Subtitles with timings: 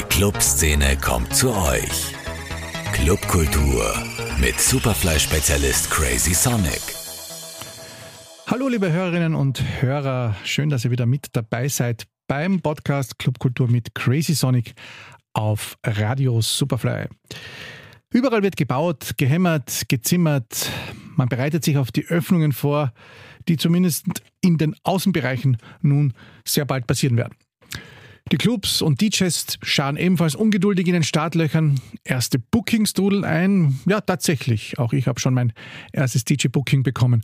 [0.00, 2.14] Die Clubszene kommt zu euch.
[2.92, 3.92] Clubkultur
[4.40, 6.80] mit Superfly-Spezialist Crazy Sonic.
[8.46, 13.68] Hallo liebe Hörerinnen und Hörer, schön, dass ihr wieder mit dabei seid beim Podcast Clubkultur
[13.68, 14.72] mit Crazy Sonic
[15.34, 17.08] auf Radio Superfly.
[18.10, 20.70] Überall wird gebaut, gehämmert, gezimmert.
[21.14, 22.94] Man bereitet sich auf die Öffnungen vor,
[23.48, 24.06] die zumindest
[24.40, 26.14] in den Außenbereichen nun
[26.46, 27.34] sehr bald passieren werden.
[28.32, 31.80] Die Clubs und DJs scharen ebenfalls ungeduldig in den Startlöchern.
[32.04, 33.80] Erste Bookings trudeln ein.
[33.86, 34.78] Ja, tatsächlich.
[34.78, 35.52] Auch ich habe schon mein
[35.92, 37.22] erstes DJ-Booking bekommen.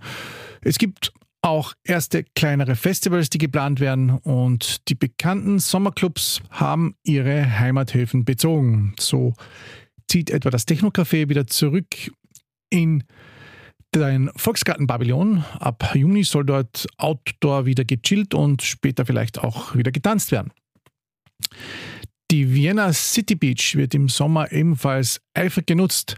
[0.63, 1.13] Es gibt
[1.43, 8.95] auch erste kleinere Festivals, die geplant werden und die bekannten Sommerclubs haben ihre Heimathäfen bezogen.
[8.99, 9.35] So
[10.09, 12.11] zieht etwa das Technocafé wieder zurück
[12.69, 13.05] in
[13.95, 15.45] den Volksgarten-Pavillon.
[15.61, 20.53] Ab Juni soll dort Outdoor wieder gechillt und später vielleicht auch wieder getanzt werden.
[22.31, 26.17] Die Vienna City Beach wird im Sommer ebenfalls eifrig genutzt.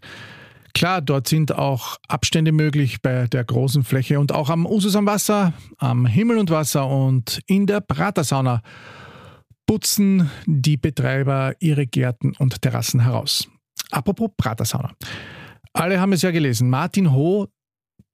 [0.75, 5.07] Klar, dort sind auch Abstände möglich bei der großen Fläche und auch am Usus am
[5.07, 8.63] Wasser, am Himmel und Wasser und in der Pratersauna
[9.67, 13.49] putzen die Betreiber ihre Gärten und Terrassen heraus.
[13.91, 14.95] Apropos Pratersauna.
[15.73, 16.71] Alle haben es ja gelesen.
[16.71, 17.49] Martin Ho,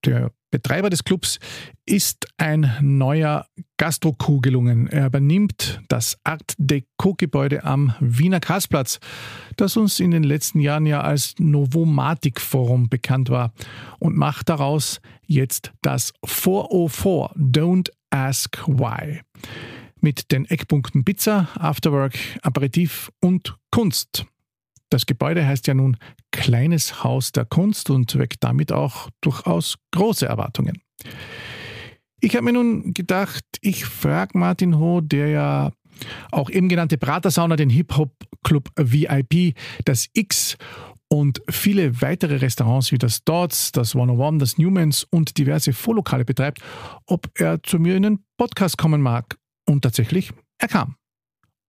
[0.04, 1.40] der Betreiber des Clubs,
[1.84, 3.44] ist ein neuer
[3.76, 4.86] Gastro-Coup gelungen.
[4.86, 9.00] Er übernimmt das Art Deco-Gebäude am Wiener Karlsplatz,
[9.56, 13.52] das uns in den letzten Jahren ja als Novomatic Forum bekannt war
[13.98, 19.22] und macht daraus jetzt das 404 Don't Ask Why.
[20.00, 24.24] Mit den Eckpunkten Pizza, Afterwork, Aperitif und Kunst.
[24.94, 25.96] Das Gebäude heißt ja nun
[26.30, 30.80] Kleines Haus der Kunst und weckt damit auch durchaus große Erwartungen.
[32.20, 35.72] Ich habe mir nun gedacht, ich frage Martin Ho, der ja
[36.30, 40.56] auch eben genannte Pratersauna, den Hip-Hop-Club VIP, das X
[41.08, 46.60] und viele weitere Restaurants wie das Dots, das 101, das Newmans und diverse Vorlokale betreibt,
[47.06, 49.38] ob er zu mir in den Podcast kommen mag.
[49.66, 50.94] Und tatsächlich, er kam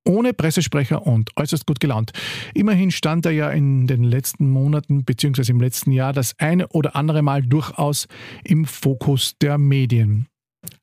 [0.05, 2.11] ohne Pressesprecher und äußerst gut gelaunt.
[2.53, 5.51] Immerhin stand er ja in den letzten Monaten bzw.
[5.51, 8.07] im letzten Jahr das eine oder andere Mal durchaus
[8.43, 10.27] im Fokus der Medien.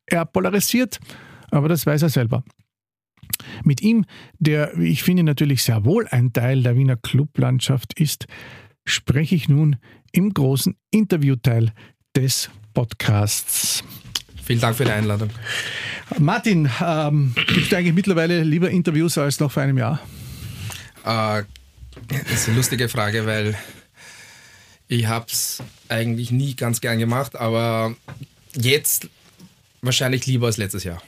[0.06, 0.99] Er polarisiert,
[1.50, 2.44] aber das weiß er selber.
[3.65, 4.05] Mit ihm,
[4.38, 8.27] der, wie ich finde, natürlich sehr wohl ein Teil der Wiener Clublandschaft ist,
[8.84, 9.77] spreche ich nun
[10.12, 11.72] im großen Interviewteil
[12.16, 13.84] des Podcasts.
[14.43, 15.31] Vielen Dank für die Einladung.
[16.18, 20.00] Martin, ähm, gibst du eigentlich mittlerweile lieber Interviews als noch vor einem Jahr?
[21.04, 21.42] Äh,
[22.08, 23.56] das ist eine lustige Frage, weil
[24.88, 27.94] ich habe es eigentlich nie ganz gern gemacht, aber
[28.54, 29.08] jetzt
[29.80, 31.02] wahrscheinlich lieber als letztes Jahr.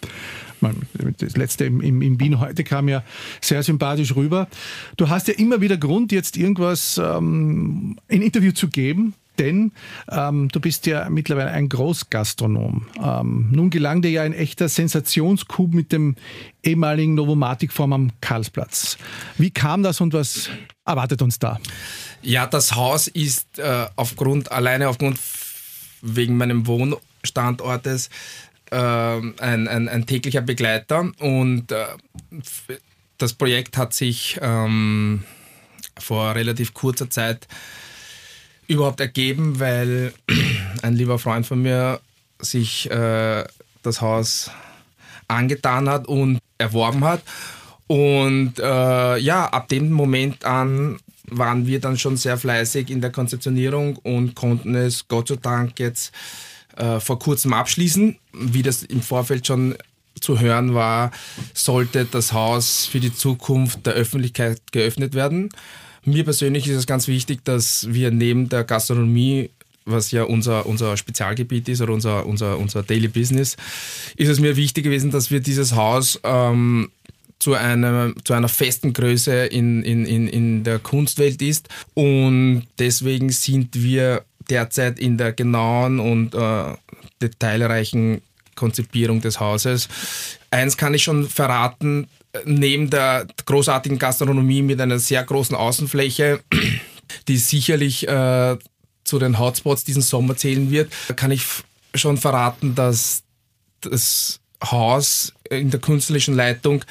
[1.18, 3.04] Das letzte im, im, in Wien heute kam ja
[3.40, 4.48] sehr sympathisch rüber.
[4.96, 9.72] Du hast ja immer wieder Grund, jetzt irgendwas ähm, ein Interview zu geben denn
[10.10, 12.86] ähm, du bist ja mittlerweile ein Großgastronom.
[13.02, 16.16] Ähm, nun gelang dir ja ein echter Sensationscoup mit dem
[16.62, 18.96] ehemaligen Novomatic-Form am Karlsplatz.
[19.36, 20.48] Wie kam das und was
[20.84, 21.58] erwartet uns da?
[22.22, 25.18] Ja, das Haus ist äh, aufgrund, alleine aufgrund
[26.00, 28.10] wegen meinem Wohnstandortes
[28.70, 31.84] äh, ein, ein, ein, täglicher Begleiter und äh,
[33.18, 35.24] das Projekt hat sich ähm,
[35.98, 37.46] vor relativ kurzer Zeit
[38.66, 40.12] überhaupt ergeben, weil
[40.82, 42.00] ein lieber Freund von mir
[42.38, 43.44] sich äh,
[43.82, 44.50] das Haus
[45.28, 47.22] angetan hat und erworben hat.
[47.86, 53.10] Und äh, ja, ab dem Moment an waren wir dann schon sehr fleißig in der
[53.10, 56.12] Konzeptionierung und konnten es Gott sei Dank jetzt
[56.76, 58.16] äh, vor kurzem abschließen.
[58.32, 59.76] Wie das im Vorfeld schon
[60.20, 61.10] zu hören war,
[61.52, 65.50] sollte das Haus für die Zukunft der Öffentlichkeit geöffnet werden.
[66.04, 69.50] Mir persönlich ist es ganz wichtig, dass wir neben der Gastronomie
[69.86, 73.56] was ja unser, unser Spezialgebiet ist oder unser, unser, unser Daily Business,
[74.16, 76.90] ist es mir wichtig gewesen, dass wir dieses Haus ähm,
[77.38, 81.68] zu, einer, zu einer festen Größe in, in, in, in der Kunstwelt ist.
[81.92, 86.74] Und deswegen sind wir derzeit in der genauen und äh,
[87.20, 88.22] detailreichen
[88.54, 89.88] Konzipierung des Hauses.
[90.50, 92.08] Eins kann ich schon verraten,
[92.44, 96.40] neben der großartigen Gastronomie mit einer sehr großen Außenfläche,
[97.28, 98.56] die sicherlich äh,
[99.04, 101.44] zu den Hotspots diesen Sommer zählen wird, kann ich
[101.94, 103.22] schon verraten, dass
[103.82, 106.84] das Haus in der künstlerischen Leitung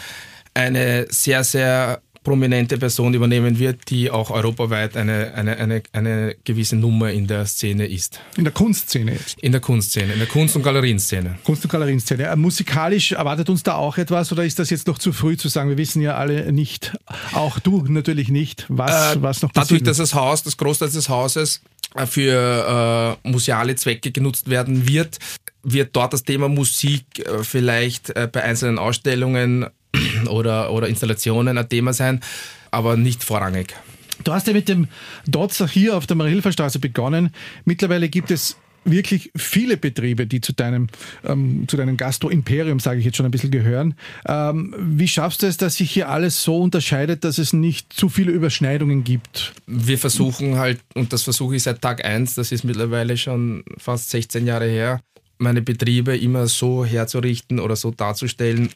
[0.53, 6.75] eine sehr, sehr prominente Person übernehmen wird, die auch europaweit eine, eine, eine, eine gewisse
[6.75, 8.19] Nummer in der Szene ist.
[8.37, 9.39] In der Kunstszene jetzt?
[9.39, 11.37] In der Kunstszene, in der Kunst- und Galerienszene.
[11.43, 12.27] Kunst- und Galerienszene.
[12.27, 15.49] Äh, musikalisch erwartet uns da auch etwas oder ist das jetzt noch zu früh zu
[15.49, 15.69] sagen?
[15.69, 16.93] Wir wissen ja alle nicht,
[17.33, 19.81] auch du natürlich nicht, was, äh, was noch passiert.
[19.81, 21.61] Dadurch, dass das Haus, das Großteil des Hauses
[21.95, 25.19] äh, für äh, museale Zwecke genutzt werden wird,
[25.63, 29.67] wird dort das Thema Musik äh, vielleicht bei einzelnen Ausstellungen
[30.27, 32.21] oder, oder Installationen ein Thema sein,
[32.71, 33.75] aber nicht vorrangig.
[34.23, 34.87] Du hast ja mit dem
[35.27, 37.31] Dotzer hier auf der Marilferstraße begonnen.
[37.65, 40.87] Mittlerweile gibt es wirklich viele Betriebe, die zu deinem,
[41.23, 43.95] ähm, zu deinem Gastro-Imperium, sage ich jetzt schon ein bisschen, gehören.
[44.27, 48.09] Ähm, wie schaffst du es, dass sich hier alles so unterscheidet, dass es nicht zu
[48.09, 49.53] viele Überschneidungen gibt?
[49.67, 54.09] Wir versuchen halt, und das versuche ich seit Tag 1, das ist mittlerweile schon fast
[54.09, 54.99] 16 Jahre her,
[55.37, 58.69] meine Betriebe immer so herzurichten oder so darzustellen,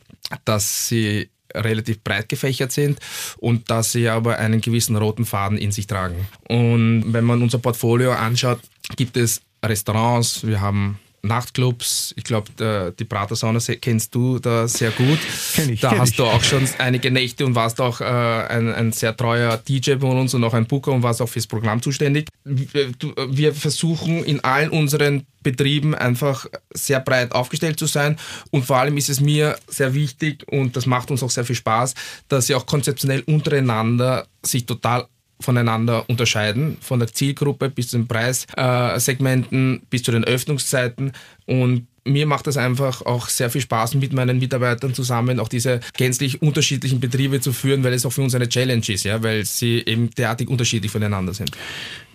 [0.46, 3.00] dass sie relativ breit gefächert sind
[3.38, 6.28] und dass sie aber einen gewissen roten Faden in sich tragen.
[6.48, 8.60] Und wenn man unser Portfolio anschaut,
[8.96, 12.14] gibt es Restaurants, wir haben Nachtclubs.
[12.18, 15.20] Ich glaube, die Pratersauna kennst du da sehr gut.
[15.54, 15.82] Kenn ich.
[15.82, 16.18] Da kenn hast ich.
[16.18, 20.18] du auch schon einige Nächte und warst auch äh, ein, ein, sehr treuer DJ von
[20.18, 22.30] uns und auch ein Booker und warst auch fürs Programm zuständig.
[22.44, 28.18] Wir versuchen in allen unseren Betrieben einfach sehr breit aufgestellt zu sein
[28.52, 31.56] und vor allem ist es mir sehr wichtig und das macht uns auch sehr viel
[31.56, 31.94] Spaß,
[32.28, 35.08] dass sie auch konzeptionell untereinander sich total
[35.39, 41.12] voneinander unterscheiden, von der Zielgruppe bis zu den Preissegmenten, bis zu den Öffnungszeiten.
[41.45, 45.80] Und mir macht es einfach auch sehr viel Spaß, mit meinen Mitarbeitern zusammen auch diese
[45.95, 49.45] gänzlich unterschiedlichen Betriebe zu führen, weil es auch für uns eine Challenge ist, ja, weil
[49.45, 51.51] sie eben derartig unterschiedlich voneinander sind.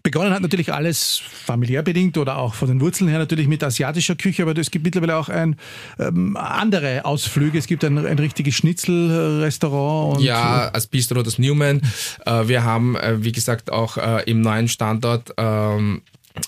[0.02, 4.16] Begonnen hat natürlich alles familiär bedingt oder auch von den Wurzeln her natürlich mit asiatischer
[4.16, 5.56] Küche, aber es gibt mittlerweile auch ein,
[5.98, 7.58] ähm, andere Ausflüge.
[7.58, 10.20] Es gibt ein, ein richtiges Schnitzelrestaurant.
[10.20, 11.82] ja, als Bistro das Newman.
[12.26, 16.02] Äh, wir haben, äh, wie gesagt, auch äh, im neuen Standort ähm,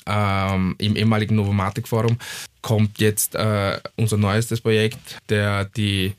[0.07, 2.19] ähm, im ehemaligen Novomatic Forum
[2.65, 6.15] kommt jetzt äh, unser neuestes Projekt, der die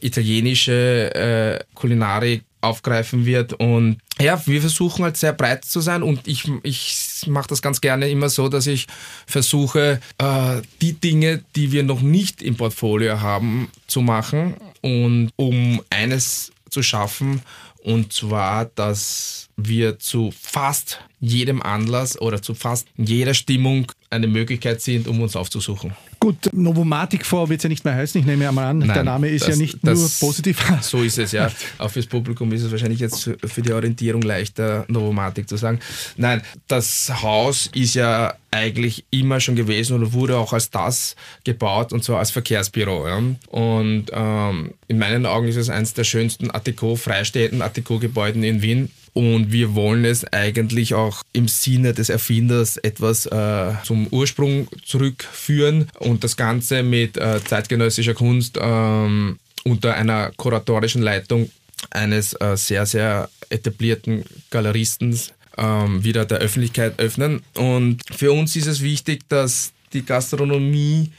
[0.00, 3.52] italienische äh, Kulinarik aufgreifen wird.
[3.52, 7.82] Und ja, wir versuchen halt sehr breit zu sein und ich, ich mache das ganz
[7.82, 8.86] gerne immer so, dass ich
[9.26, 15.82] versuche, äh, die Dinge, die wir noch nicht im Portfolio haben, zu machen und um
[15.90, 17.42] eines zu schaffen,
[17.82, 24.80] und zwar, dass wir zu fast jedem Anlass oder zu fast jeder Stimmung eine Möglichkeit
[24.80, 25.92] sind, um uns aufzusuchen.
[26.20, 28.20] Gut, Novomatic vor wird es ja nicht mehr heißen.
[28.20, 30.62] Ich nehme ja mal an, Nein, der Name ist das, ja nicht das, nur positiv.
[30.82, 31.50] So ist es, ja.
[31.78, 35.80] Auch fürs Publikum ist es wahrscheinlich jetzt für die Orientierung leichter, Novomatic zu sagen.
[36.16, 41.92] Nein, das Haus ist ja eigentlich immer schon gewesen und wurde auch als das gebaut
[41.92, 43.08] und zwar als Verkehrsbüro.
[43.08, 43.22] Ja.
[43.48, 48.90] Und ähm, in meinen Augen ist es eines der schönsten Art-Deco, freistehenden Art-Deco-Gebäuden in Wien.
[49.14, 55.88] Und wir wollen es eigentlich auch im Sinne des Erfinders etwas äh, zum Ursprung zurückführen
[55.98, 61.50] und das Ganze mit äh, zeitgenössischer Kunst ähm, unter einer kuratorischen Leitung
[61.90, 65.18] eines äh, sehr, sehr etablierten Galeristen
[65.56, 67.42] ähm, wieder der Öffentlichkeit öffnen.
[67.54, 71.10] Und für uns ist es wichtig, dass die Gastronomie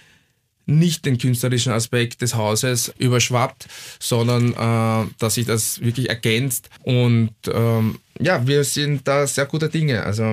[0.65, 3.67] nicht den künstlerischen Aspekt des Hauses überschwappt,
[3.99, 6.69] sondern äh, dass sich das wirklich ergänzt.
[6.83, 10.03] Und ähm, ja, wir sind da sehr guter Dinge.
[10.03, 10.23] Also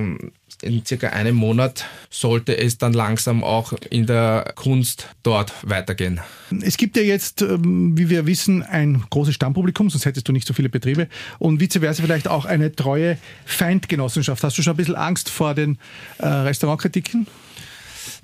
[0.62, 6.21] in circa einem Monat sollte es dann langsam auch in der Kunst dort weitergehen.
[6.62, 10.47] Es gibt ja jetzt, ähm, wie wir wissen, ein großes Stammpublikum, sonst hättest du nicht
[10.47, 11.09] so viele Betriebe
[11.39, 14.43] und vice versa vielleicht auch eine treue Feindgenossenschaft.
[14.43, 15.79] Hast du schon ein bisschen Angst vor den
[16.19, 17.27] äh, Restaurantkritiken?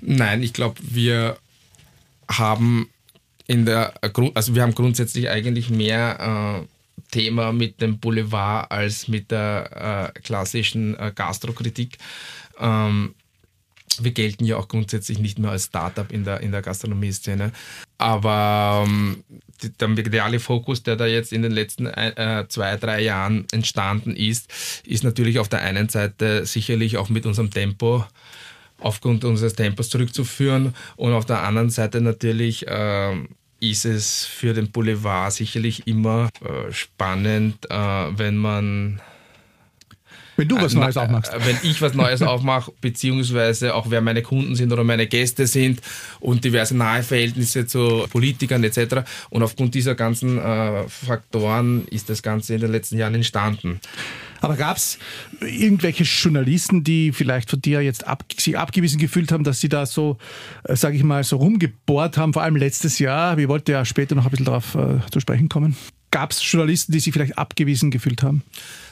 [0.01, 1.37] Nein, ich glaube, wir
[2.29, 2.89] haben
[3.47, 3.93] in der,
[4.33, 6.76] also wir haben grundsätzlich eigentlich mehr äh,
[7.11, 11.97] Thema mit dem Boulevard als mit der äh, klassischen äh, Gastrokritik.
[12.59, 13.15] Ähm,
[13.99, 17.51] wir gelten ja auch grundsätzlich nicht mehr als Startup in der, in der Gastronomie-Szene.
[17.97, 19.23] Aber ähm,
[19.79, 24.51] der mediale Fokus, der da jetzt in den letzten äh, zwei, drei Jahren entstanden ist,
[24.85, 28.05] ist natürlich auf der einen Seite sicherlich auch mit unserem Tempo
[28.79, 34.71] aufgrund unseres Tempos zurückzuführen und auf der anderen Seite natürlich ähm, ist es für den
[34.71, 39.01] Boulevard sicherlich immer äh, spannend, äh, wenn man
[40.37, 41.33] wenn du was Neues aufmachst.
[41.33, 45.47] Äh, wenn ich was Neues aufmache, beziehungsweise auch wer meine Kunden sind oder meine Gäste
[45.47, 45.81] sind
[46.19, 48.97] und diverse nahe Verhältnisse zu Politikern etc.
[49.29, 53.81] Und aufgrund dieser ganzen äh, Faktoren ist das Ganze in den letzten Jahren entstanden.
[54.41, 54.99] Aber gab es
[55.41, 59.85] irgendwelche Journalisten, die vielleicht von dir jetzt ab, sich abgewiesen gefühlt haben, dass sie da
[59.85, 60.17] so,
[60.63, 63.37] äh, sage ich mal, so rumgebohrt haben, vor allem letztes Jahr?
[63.37, 65.75] Wir wollten ja später noch ein bisschen darauf äh, zu sprechen kommen.
[66.11, 68.43] gab es Journalisten, die sich vielleicht abgewiesen gefühlt haben?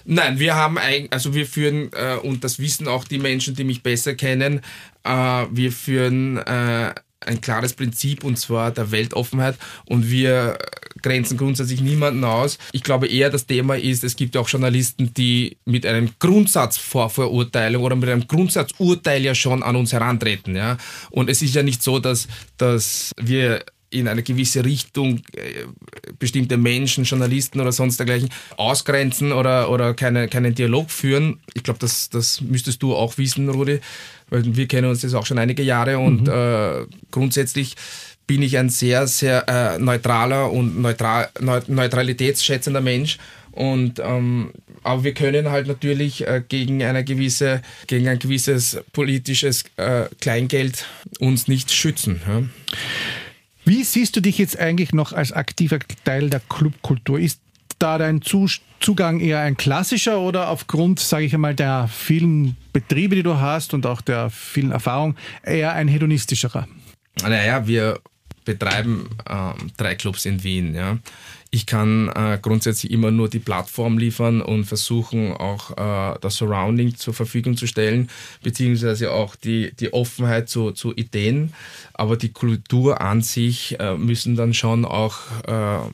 [0.05, 3.63] Nein, wir haben ein, also wir führen, äh, und das wissen auch die Menschen, die
[3.63, 4.61] mich besser kennen,
[5.03, 5.09] äh,
[5.51, 10.57] wir führen äh, ein klares Prinzip und zwar der Weltoffenheit und wir
[11.05, 12.57] grenzen grundsätzlich niemanden aus.
[12.71, 17.83] Ich glaube eher, das Thema ist, es gibt ja auch Journalisten, die mit einem Grundsatzvorverurteilung
[17.83, 20.55] oder mit einem Grundsatzurteil ja schon an uns herantreten.
[20.55, 20.77] Ja?
[21.11, 25.65] Und es ist ja nicht so, dass, dass wir in eine gewisse Richtung äh,
[26.17, 31.39] bestimmte Menschen, Journalisten oder sonst dergleichen ausgrenzen oder, oder keine, keinen Dialog führen.
[31.53, 33.79] Ich glaube, das, das müsstest du auch wissen, Rudi,
[34.31, 36.29] weil wir kennen uns das auch schon einige Jahre und mhm.
[36.29, 37.75] äh, grundsätzlich
[38.27, 41.29] bin ich ein sehr, sehr äh, neutraler und neutral,
[41.67, 43.17] neutralitätsschätzender Mensch.
[43.51, 44.51] Und ähm,
[44.83, 50.85] aber wir können halt natürlich äh, gegen eine gewisse, gegen ein gewisses politisches äh, Kleingeld
[51.19, 52.21] uns nicht schützen.
[52.27, 52.43] Ja?
[53.63, 57.19] Wie siehst du dich jetzt eigentlich noch als aktiver Teil der Clubkultur?
[57.19, 57.39] Ist
[57.79, 63.23] da dein Zugang eher ein klassischer oder aufgrund, sage ich einmal, der vielen Betriebe, die
[63.23, 66.67] du hast und auch der vielen Erfahrung, eher ein hedonistischerer?
[67.23, 67.99] Naja, wir
[68.45, 70.75] betreiben äh, drei Clubs in Wien.
[70.75, 70.97] Ja.
[71.51, 76.95] Ich kann äh, grundsätzlich immer nur die Plattform liefern und versuchen auch äh, das Surrounding
[76.95, 78.09] zur Verfügung zu stellen,
[78.43, 81.53] beziehungsweise auch die, die Offenheit zu, zu Ideen.
[81.93, 85.89] Aber die Kultur an sich äh, müssen dann schon auch äh,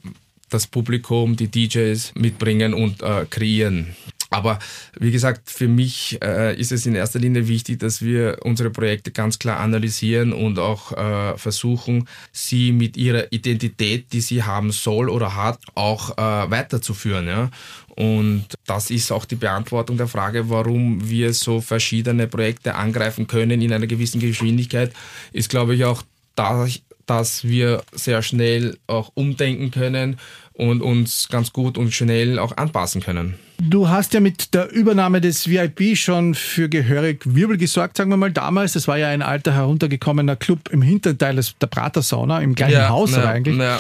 [0.50, 3.96] das Publikum, die DJs mitbringen und äh, kreieren.
[4.34, 4.60] Aber
[4.98, 9.12] wie gesagt, für mich äh, ist es in erster Linie wichtig, dass wir unsere Projekte
[9.12, 15.10] ganz klar analysieren und auch äh, versuchen, sie mit ihrer Identität, die sie haben soll
[15.10, 17.28] oder hat, auch äh, weiterzuführen.
[17.28, 17.52] Ja?
[17.90, 23.62] Und das ist auch die Beantwortung der Frage, warum wir so verschiedene Projekte angreifen können
[23.62, 24.94] in einer gewissen Geschwindigkeit,
[25.34, 26.04] ist, glaube ich, auch
[26.36, 30.20] dadurch, dass wir sehr schnell auch umdenken können
[30.54, 33.36] und uns ganz gut und schnell auch anpassen können.
[33.70, 38.18] Du hast ja mit der Übernahme des VIP schon für gehörig Wirbel gesorgt, sagen wir
[38.18, 38.74] mal damals.
[38.74, 42.89] Das war ja ein alter heruntergekommener Club im Hinterteil des, der Prater-Sauna, im gleichen ja,
[42.89, 43.58] Haus ja, eigentlich.
[43.58, 43.77] Ja,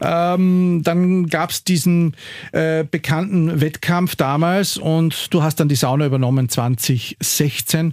[0.00, 0.34] ja.
[0.34, 2.16] Ähm, dann gab es diesen
[2.52, 7.92] äh, bekannten Wettkampf damals und du hast dann die Sauna übernommen 2016,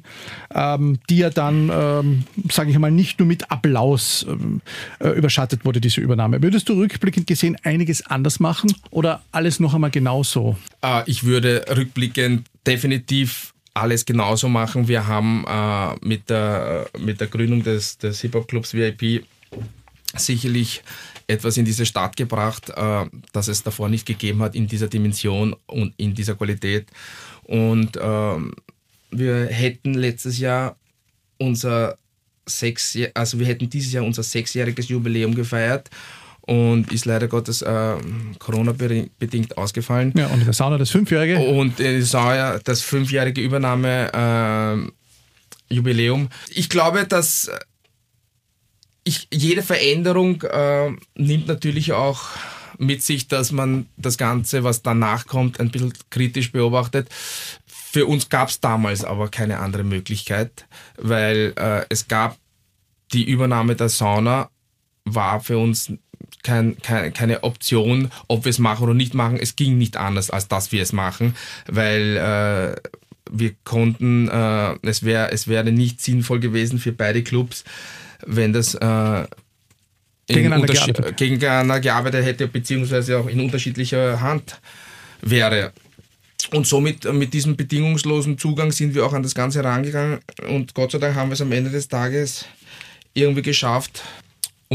[0.54, 4.62] ähm, die ja dann, ähm, sage ich mal, nicht nur mit Applaus ähm,
[5.00, 6.42] äh, überschattet wurde, diese Übernahme.
[6.42, 10.56] Würdest du rückblickend gesehen einiges anders machen oder alles noch einmal genauso?
[10.82, 14.88] Äh, ich würde rückblickend definitiv alles genauso machen.
[14.88, 19.26] Wir haben äh, mit, der, mit der Gründung des, des Hip-Hop-Clubs VIP
[20.16, 20.82] sicherlich
[21.28, 25.56] etwas in diese Stadt gebracht, äh, das es davor nicht gegeben hat in dieser Dimension
[25.66, 26.88] und in dieser Qualität.
[27.44, 28.38] Und äh,
[29.12, 30.78] wir hätten letztes Jahr
[31.38, 31.98] unser
[32.46, 35.90] sechs, also wir hätten dieses Jahr unser sechsjähriges Jubiläum gefeiert
[36.46, 37.96] und ist leider Gottes äh,
[38.40, 40.14] Corona-bedingt ausgefallen.
[40.16, 41.40] Ja, und der Sauna das Fünfjährige?
[41.40, 46.24] Und der Sauna das fünfjährige Übernahme-Jubiläum.
[46.24, 47.50] Äh, ich glaube, dass
[49.04, 52.30] ich, jede Veränderung äh, nimmt natürlich auch
[52.78, 57.10] mit sich, dass man das Ganze, was danach kommt, ein bisschen kritisch beobachtet.
[57.66, 62.38] Für uns gab es damals aber keine andere Möglichkeit, weil äh, es gab
[63.14, 64.50] die Übernahme der Sauna
[65.06, 65.94] war für uns
[66.46, 69.38] kein, kein, keine Option, ob wir es machen oder nicht machen.
[69.38, 71.36] Es ging nicht anders, als dass wir es machen,
[71.68, 72.76] weil äh,
[73.30, 77.66] wir konnten, äh, es, wär, es wäre nicht sinnvoll gewesen für beide Clubs,
[78.26, 79.26] wenn das äh,
[80.28, 81.18] gegeneinander, gearbeitet.
[81.18, 84.62] gegeneinander gearbeitet hätte, beziehungsweise auch in unterschiedlicher Hand
[85.22, 85.74] wäre.
[86.52, 90.92] Und somit mit diesem bedingungslosen Zugang sind wir auch an das Ganze herangegangen und Gott
[90.92, 92.46] sei Dank haben wir es am Ende des Tages
[93.16, 94.04] irgendwie geschafft,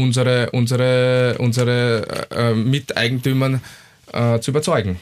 [0.01, 3.61] unsere, unsere, unsere äh, Miteigentümern
[4.13, 4.97] äh, zu überzeugen.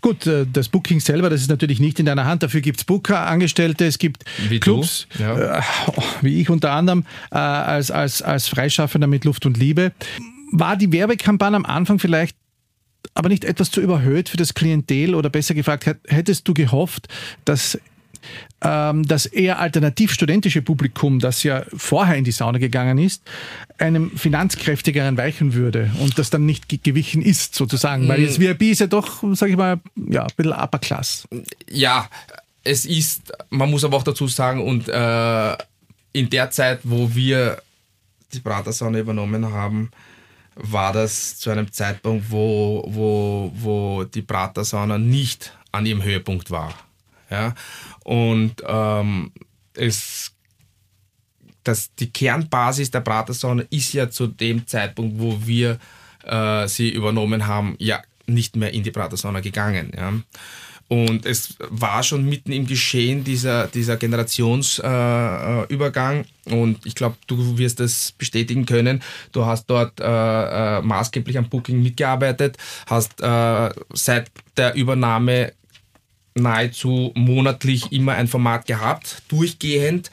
[0.00, 2.42] Gut, äh, das Booking selber, das ist natürlich nicht in deiner Hand.
[2.42, 5.58] Dafür gibt es Booker-Angestellte, es gibt wie Clubs, ja.
[5.58, 5.62] äh,
[6.20, 9.92] wie ich unter anderem, äh, als, als, als Freischaffender mit Luft und Liebe.
[10.52, 12.36] War die Werbekampagne am Anfang vielleicht
[13.12, 17.08] aber nicht etwas zu überhöht für das Klientel oder besser gefragt, hättest du gehofft,
[17.44, 17.78] dass
[18.60, 23.22] das eher alternativ-studentische Publikum, das ja vorher in die Sauna gegangen ist,
[23.76, 28.08] einem finanzkräftigeren weichen würde und das dann nicht gewichen ist, sozusagen.
[28.08, 31.28] Weil das VIP ist ja doch, sage ich mal, ja, ein bisschen upper class.
[31.70, 32.08] Ja,
[32.62, 35.56] es ist, man muss aber auch dazu sagen, und äh,
[36.12, 37.60] in der Zeit, wo wir
[38.32, 39.90] die Pratersauna übernommen haben,
[40.54, 46.72] war das zu einem Zeitpunkt, wo, wo, wo die Pratersauna nicht an ihrem Höhepunkt war.
[47.30, 47.54] Ja?
[48.04, 49.32] Und ähm,
[49.74, 50.32] es,
[51.64, 55.78] das, die Kernbasis der Pratersauna ist ja zu dem Zeitpunkt, wo wir
[56.24, 59.92] äh, sie übernommen haben, ja nicht mehr in die Pratersauna gegangen.
[59.96, 60.12] Ja.
[60.88, 66.26] Und es war schon mitten im Geschehen dieser, dieser Generationsübergang.
[66.46, 69.02] Äh, und ich glaube, du wirst das bestätigen können.
[69.32, 75.54] Du hast dort äh, äh, maßgeblich am Booking mitgearbeitet, hast äh, seit der Übernahme
[76.34, 80.10] nahezu monatlich immer ein Format gehabt, durchgehend.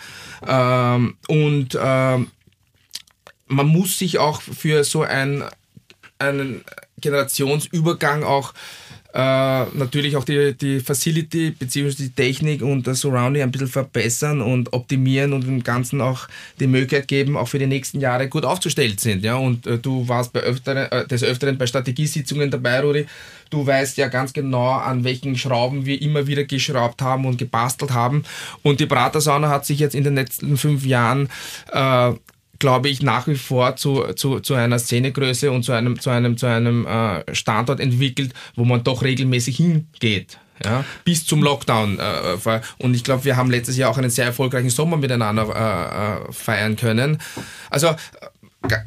[0.48, 2.32] Ähm, und ähm,
[3.48, 5.44] man muss sich auch für so ein,
[6.20, 6.64] einen
[7.00, 8.54] Generationsübergang auch
[9.14, 11.94] äh, natürlich auch die, die Facility bzw.
[11.96, 16.28] die Technik und das Surrounding ein bisschen verbessern und optimieren und dem Ganzen auch
[16.60, 19.24] die Möglichkeit geben, auch für die nächsten Jahre gut aufgestellt sind.
[19.24, 19.36] Ja?
[19.36, 23.06] Und äh, du warst bei öfteren, äh, des Öfteren bei Strategiesitzungen dabei, Rudi.
[23.50, 27.92] Du weißt ja ganz genau, an welchen Schrauben wir immer wieder geschraubt haben und gebastelt
[27.92, 28.24] haben.
[28.64, 31.28] Und die Pratersauna hat sich jetzt in den letzten fünf Jahren
[31.74, 32.14] äh,
[32.62, 36.38] glaube ich, nach wie vor zu, zu, zu einer Szenegröße und zu einem, zu einem,
[36.38, 40.38] zu einem äh, Standort entwickelt, wo man doch regelmäßig hingeht.
[40.64, 41.98] Ja, bis zum Lockdown.
[41.98, 46.30] Äh, und ich glaube, wir haben letztes Jahr auch einen sehr erfolgreichen Sommer miteinander äh,
[46.30, 47.18] äh feiern können.
[47.72, 48.78] Also äh,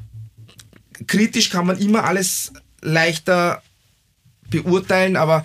[1.08, 3.60] kritisch kann man immer alles leichter
[4.50, 5.42] beurteilen, aber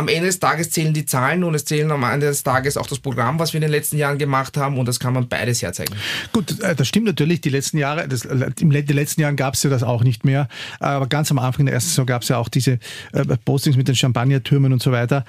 [0.00, 2.86] am Ende des Tages zählen die Zahlen und es zählen am Ende des Tages auch
[2.86, 5.62] das Programm, was wir in den letzten Jahren gemacht haben und das kann man beides
[5.62, 5.94] herzeigen.
[6.32, 7.40] Gut, äh, das stimmt natürlich.
[7.42, 10.24] Die letzten Jahre, das, äh, in den letzten Jahren gab es ja das auch nicht
[10.24, 10.48] mehr.
[10.80, 12.78] Aber ganz am Anfang der ersten Saison gab es ja auch diese
[13.12, 15.24] äh, Postings mit den Champagnertürmen und so weiter.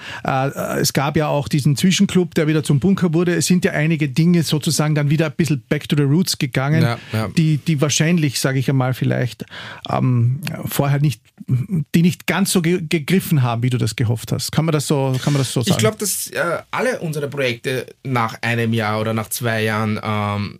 [0.78, 3.34] Es gab ja auch diesen Zwischenclub, der wieder zum Bunker wurde.
[3.34, 6.82] Es sind ja einige Dinge sozusagen dann wieder ein bisschen back to the roots gegangen,
[6.82, 7.28] ja, ja.
[7.28, 9.44] Die, die wahrscheinlich, sage ich einmal, vielleicht
[9.88, 11.20] ähm, vorher nicht,
[11.94, 14.52] die nicht ganz so ge gegriffen haben, wie du das gehofft hast.
[14.52, 15.72] Kann kann man das so, kann man das so sagen?
[15.72, 20.56] Ich glaube, dass äh, alle unsere Projekte nach einem Jahr oder nach zwei Jahren ähm,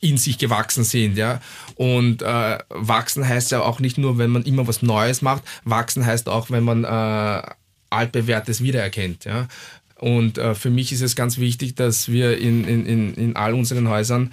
[0.00, 1.40] in sich gewachsen sind, ja.
[1.76, 5.42] Und äh, wachsen heißt ja auch nicht nur, wenn man immer was Neues macht.
[5.64, 7.42] Wachsen heißt auch, wenn man äh,
[7.88, 9.48] altbewährtes wiedererkennt, ja.
[9.96, 13.54] Und äh, für mich ist es ganz wichtig, dass wir in, in, in, in all
[13.54, 14.32] unseren Häusern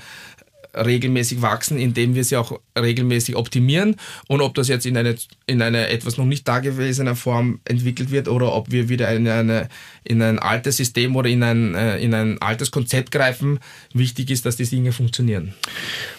[0.76, 3.96] regelmäßig wachsen, indem wir sie auch regelmäßig optimieren.
[4.28, 8.28] Und ob das jetzt in eine, in eine etwas noch nicht dagewesene Form entwickelt wird
[8.28, 9.70] oder ob wir wieder in, eine,
[10.04, 13.60] in ein altes System oder in ein, äh, in ein altes Konzept greifen,
[13.94, 15.54] wichtig ist, dass die Dinge funktionieren.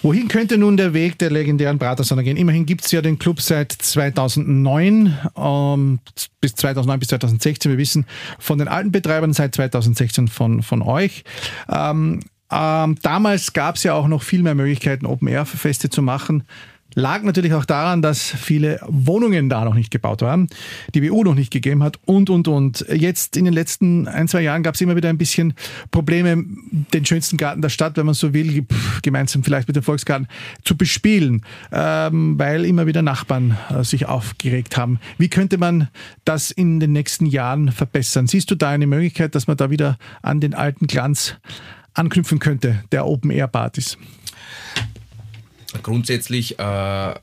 [0.02, 2.36] Wohin könnte nun der Weg der legendären Pratersonne gehen?
[2.36, 5.98] Immerhin gibt es ja den Club seit 2009 ähm,
[6.40, 7.70] bis 2009 bis 2016.
[7.70, 8.06] Wir wissen
[8.38, 11.24] von den alten Betreibern seit 2016 von, von euch.
[11.68, 16.44] Ähm, ähm, damals gab es ja auch noch viel mehr Möglichkeiten, Open-Air-Feste zu machen.
[16.94, 20.48] Lag natürlich auch daran, dass viele Wohnungen da noch nicht gebaut waren,
[20.94, 22.84] die BU noch nicht gegeben hat und, und, und.
[22.92, 25.54] Jetzt in den letzten ein, zwei Jahren gab es immer wieder ein bisschen
[25.92, 26.44] Probleme,
[26.92, 28.66] den schönsten Garten der Stadt, wenn man so will,
[29.02, 30.26] gemeinsam vielleicht mit dem Volksgarten,
[30.64, 34.98] zu bespielen, ähm, weil immer wieder Nachbarn äh, sich aufgeregt haben.
[35.16, 35.88] Wie könnte man
[36.24, 38.26] das in den nächsten Jahren verbessern?
[38.26, 41.36] Siehst du da eine Möglichkeit, dass man da wieder an den alten Glanz
[42.00, 43.96] anknüpfen könnte, der Open-Air-Partys?
[45.82, 47.14] Grundsätzlich äh,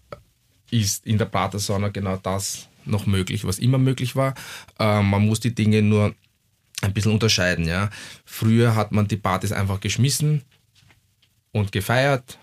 [0.71, 4.35] ist in der Pratersauna genau das noch möglich, was immer möglich war.
[4.79, 6.15] Äh, man muss die Dinge nur
[6.81, 7.67] ein bisschen unterscheiden.
[7.67, 7.89] Ja.
[8.23, 10.43] Früher hat man die Partys einfach geschmissen
[11.51, 12.37] und gefeiert.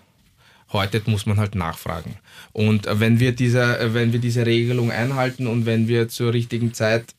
[0.71, 2.17] Heute muss man halt nachfragen.
[2.51, 7.15] Und wenn wir diese, wenn wir diese Regelung einhalten und wenn wir zur richtigen Zeit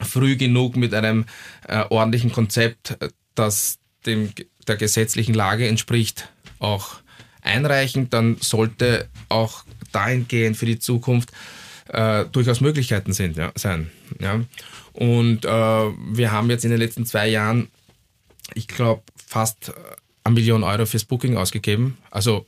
[0.00, 1.24] früh genug mit einem
[1.66, 2.98] äh, ordentlichen Konzept,
[3.34, 4.32] das dem,
[4.66, 6.96] der gesetzlichen Lage entspricht, auch
[7.42, 11.32] einreichen, dann sollte auch dahingehend für die Zukunft
[11.88, 13.90] äh, durchaus Möglichkeiten sind, ja, sein.
[14.20, 14.40] Ja.
[14.92, 17.68] Und äh, wir haben jetzt in den letzten zwei Jahren,
[18.54, 19.72] ich glaube, fast
[20.24, 21.98] eine Million Euro fürs Booking ausgegeben.
[22.10, 22.46] Also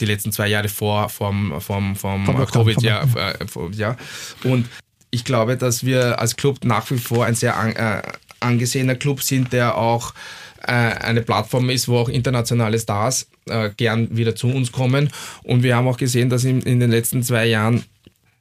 [0.00, 3.36] die letzten zwei Jahre vor vom, vom, vom, vom Covid, ja, äh,
[3.72, 3.96] ja.
[4.42, 4.68] Und
[5.10, 8.02] ich glaube, dass wir als Club nach wie vor ein sehr an, äh,
[8.40, 10.16] angesehener Club sind, der auch äh,
[10.62, 15.10] eine Plattform ist, wo auch internationale Stars äh, gern wieder zu uns kommen.
[15.42, 17.84] Und wir haben auch gesehen, dass in, den letzten zwei Jahren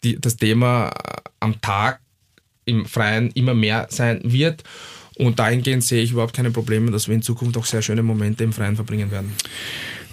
[0.03, 1.99] die, das Thema äh, am Tag
[2.65, 4.63] im Freien immer mehr sein wird.
[5.15, 8.43] Und dahingehend sehe ich überhaupt keine Probleme, dass wir in Zukunft auch sehr schöne Momente
[8.43, 9.33] im Freien verbringen werden.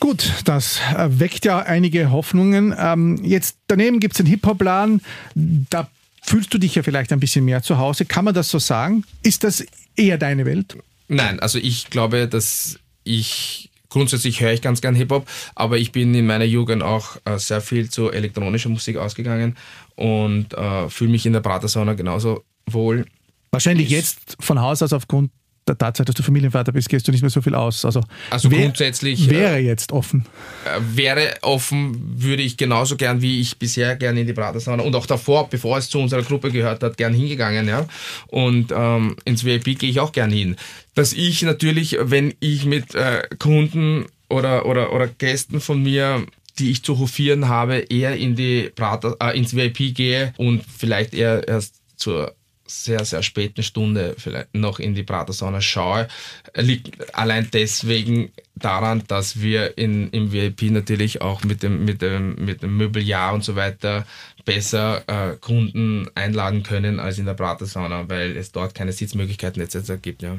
[0.00, 2.74] Gut, das weckt ja einige Hoffnungen.
[2.78, 5.02] Ähm, jetzt daneben gibt es den Hip-Hop-Laden.
[5.34, 5.88] Da
[6.22, 8.04] fühlst du dich ja vielleicht ein bisschen mehr zu Hause.
[8.04, 9.04] Kann man das so sagen?
[9.22, 9.64] Ist das
[9.96, 10.76] eher deine Welt?
[11.08, 16.14] Nein, also ich glaube, dass ich grundsätzlich höre ich ganz gern Hip-Hop, aber ich bin
[16.14, 19.56] in meiner Jugend auch äh, sehr viel zu elektronischer Musik ausgegangen
[19.94, 23.06] und äh, fühle mich in der Pratersauna genauso wohl.
[23.52, 25.30] Wahrscheinlich jetzt von Haus aus aufgrund
[25.66, 27.84] der Tatsache, dass du Familienvater bist, gehst du nicht mehr so viel aus.
[27.84, 30.26] Also, Also wär- grundsätzlich, wäre jetzt offen.
[30.66, 34.94] äh, wäre offen, würde ich genauso gern, wie ich bisher gerne in die Pratersauna und
[34.94, 37.66] auch davor, bevor es zu unserer Gruppe gehört hat, gern hingegangen.
[37.66, 37.86] Ja?
[38.26, 40.56] Und ähm, ins VIP gehe ich auch gern hin.
[40.94, 46.24] Dass ich natürlich, wenn ich mit äh, Kunden oder, oder, oder Gästen von mir
[46.60, 51.12] die ich zu hofieren habe, eher in die Prater, äh, ins VIP gehe und vielleicht
[51.12, 52.32] eher erst zur
[52.66, 56.08] sehr, sehr späten Stunde vielleicht noch in die Pratersauna schaue,
[56.56, 62.36] liegt allein deswegen daran, dass wir in, im VIP natürlich auch mit dem, mit dem,
[62.36, 64.06] mit dem Möbeljahr und so weiter
[64.44, 69.92] besser äh, Kunden einladen können als in der Pratersauna, weil es dort keine Sitzmöglichkeiten etc.
[70.02, 70.22] gibt.
[70.22, 70.36] Ja.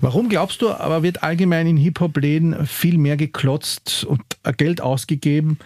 [0.00, 4.22] Warum glaubst du, aber wird allgemein in Hip-Hop-Läden viel mehr geklotzt und
[4.56, 5.58] Geld ausgegeben,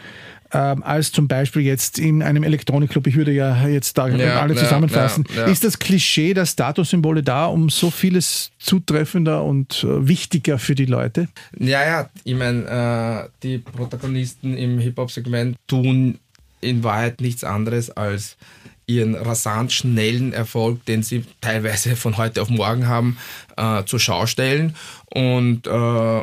[0.50, 3.07] ähm, als zum Beispiel jetzt in einem Elektronikclub?
[3.07, 5.24] Ich würde ja jetzt da Ja, alle ja, zusammenfassen.
[5.37, 5.44] ja.
[5.44, 10.87] Ist das Klischee der Statussymbole da, um so vieles zutreffender und äh, wichtiger für die
[10.87, 11.28] Leute?
[11.59, 16.18] Ja, ja, ich meine, äh, die Protagonisten im Hip-Hop-Segment tun
[16.61, 18.37] in Wahrheit nichts anderes als
[18.87, 23.18] ihren rasant schnellen Erfolg, den sie teilweise von heute auf morgen haben,
[23.57, 24.75] äh, zur Schau stellen.
[25.11, 26.23] Und äh,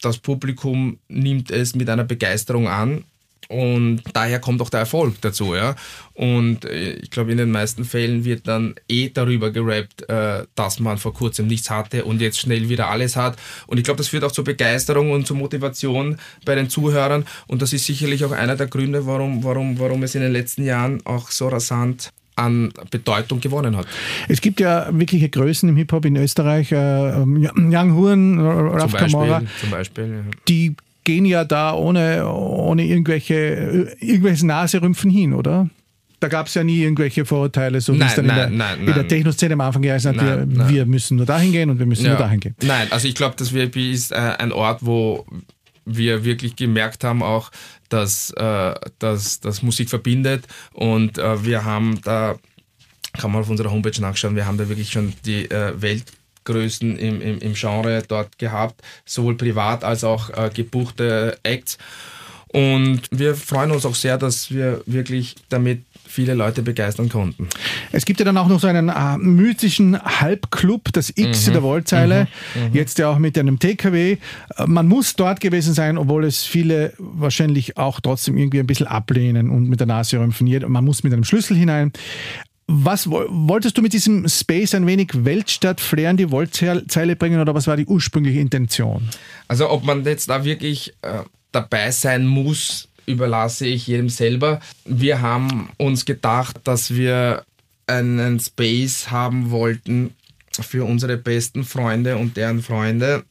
[0.00, 3.04] das Publikum nimmt es mit einer Begeisterung an.
[3.50, 5.74] Und daher kommt auch der Erfolg dazu, ja.
[6.14, 10.78] Und äh, ich glaube, in den meisten Fällen wird dann eh darüber gerappt, äh, dass
[10.78, 13.36] man vor kurzem nichts hatte und jetzt schnell wieder alles hat.
[13.66, 17.26] Und ich glaube, das führt auch zur Begeisterung und zur Motivation bei den Zuhörern.
[17.48, 20.64] Und das ist sicherlich auch einer der Gründe, warum, warum, warum es in den letzten
[20.64, 23.88] Jahren auch so rasant an Bedeutung gewonnen hat.
[24.28, 29.00] Es gibt ja wirkliche Größen im Hip-Hop in Österreich, äh, ähm, Young Huren, Raf Zum
[29.00, 30.30] Kamara, Beispiel, zum Beispiel ja.
[30.46, 35.68] die gehen ja da ohne, ohne irgendwelche, irgendwelches Naserümpfen hin, oder?
[36.20, 38.80] Da gab es ja nie irgendwelche Vorurteile, so wie es dann nein, in der, nein,
[38.80, 39.08] in der.
[39.08, 42.06] Techno-Szene am Anfang geheißen hat, wir, Nein, wir müssen nur dahin gehen und wir müssen
[42.06, 42.54] nur dahin gehen.
[42.62, 45.24] Nein, also ich glaube, das VIP ist äh, ein Ort, wo
[45.86, 47.50] wir wirklich gemerkt haben auch,
[47.88, 52.36] dass, äh, dass, dass Musik verbindet und äh, wir haben da,
[53.18, 55.72] kann man auf unserer Homepage nachschauen, wir haben da wirklich schon die äh,
[56.44, 61.78] Weltgrößen im, im, im Genre dort gehabt, sowohl privat als auch äh, gebuchte Acts.
[62.52, 67.48] Und wir freuen uns auch sehr, dass wir wirklich damit viele Leute begeistern konnten.
[67.92, 71.62] Es gibt ja dann auch noch so einen äh, mythischen Halbclub, das X in der
[71.62, 72.26] Wollzeile,
[72.72, 74.16] jetzt ja auch mit einem TKW.
[74.56, 78.88] Äh, Man muss dort gewesen sein, obwohl es viele wahrscheinlich auch trotzdem irgendwie ein bisschen
[78.88, 80.48] ablehnen und mit der Nase rümpfen.
[80.66, 81.92] Man muss mit einem Schlüssel hinein.
[82.72, 87.52] Was wo- wolltest du mit diesem Space ein wenig Weltstadt-Flair in die Wollzeile bringen oder
[87.52, 89.08] was war die ursprüngliche Intention?
[89.48, 94.60] Also ob man jetzt da wirklich äh, dabei sein muss, überlasse ich jedem selber.
[94.84, 97.42] Wir haben uns gedacht, dass wir
[97.88, 100.14] einen Space haben wollten
[100.52, 103.24] für unsere besten Freunde und deren Freunde,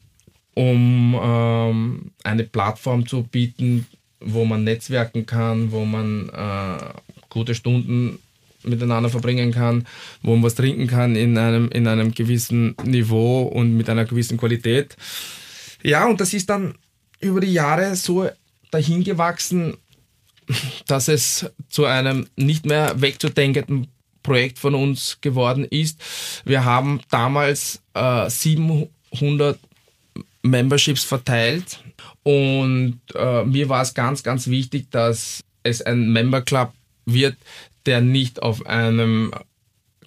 [0.52, 3.86] um ähm, eine Plattform zu bieten,
[4.20, 6.84] wo man netzwerken kann, wo man äh,
[7.30, 8.18] gute Stunden
[8.62, 9.86] miteinander verbringen kann,
[10.22, 14.36] wo man was trinken kann in einem, in einem gewissen Niveau und mit einer gewissen
[14.38, 14.96] Qualität.
[15.82, 16.74] Ja, und das ist dann
[17.20, 18.28] über die Jahre so
[18.70, 19.76] dahin gewachsen,
[20.86, 23.88] dass es zu einem nicht mehr wegzudenkenden
[24.22, 26.00] Projekt von uns geworden ist.
[26.44, 29.58] Wir haben damals äh, 700
[30.42, 31.82] Memberships verteilt
[32.22, 36.72] und äh, mir war es ganz, ganz wichtig, dass es ein Member Club
[37.06, 37.36] wird,
[37.90, 39.32] der nicht auf einem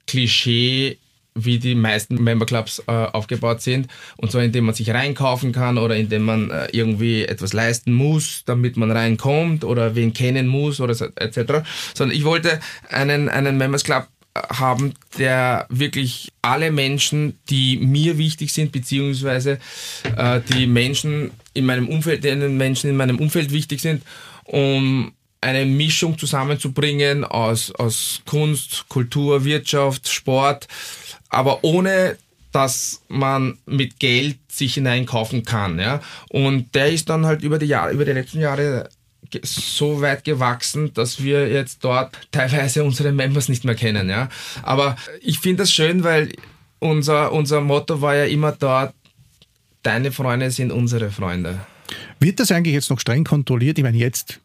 [0.07, 0.97] Klischee
[1.35, 3.87] wie die meisten Memberclubs äh, aufgebaut sind.
[4.17, 8.43] Und zwar indem man sich reinkaufen kann oder indem man äh, irgendwie etwas leisten muss,
[8.45, 11.65] damit man reinkommt oder wen kennen muss oder so, etc.
[11.93, 18.17] Sondern ich wollte einen, einen Members Club äh, haben, der wirklich alle Menschen, die mir
[18.17, 19.57] wichtig sind, beziehungsweise
[20.15, 24.03] äh, die Menschen in meinem Umfeld, den Menschen in meinem Umfeld wichtig sind,
[24.45, 25.13] um
[25.43, 30.67] eine Mischung zusammenzubringen aus, aus Kunst, Kultur, Wirtschaft, Sport,
[31.29, 32.17] aber ohne
[32.51, 35.79] dass man mit Geld sich hineinkaufen kann.
[35.79, 36.01] Ja?
[36.29, 38.89] Und der ist dann halt über die Jahre, über die letzten Jahre
[39.41, 44.07] so weit gewachsen, dass wir jetzt dort teilweise unsere Members nicht mehr kennen.
[44.07, 44.29] Ja?
[44.61, 46.31] Aber ich finde das schön, weil
[46.77, 48.93] unser, unser Motto war ja immer dort,
[49.81, 51.59] deine Freunde sind unsere Freunde.
[52.19, 53.79] Wird das eigentlich jetzt noch streng kontrolliert?
[53.79, 54.39] Ich meine, jetzt